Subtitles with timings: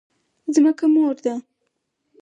[0.53, 1.35] ځمکه مور ده؟